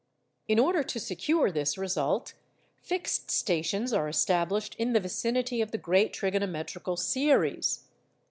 [0.47, 2.33] In order to secure this result,
[2.81, 7.83] fixed stations are established in the vicinity of the great trigonometrical series.